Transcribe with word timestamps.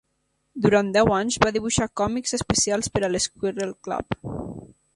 Durant 0.65 0.87
deu 0.95 1.11
anys, 1.17 1.37
va 1.43 1.51
dibuixar 1.57 1.87
còmics 2.01 2.35
especials 2.39 2.89
per 2.95 3.05
al 3.09 3.19
Squirrel 3.27 3.75
Club. 3.89 4.21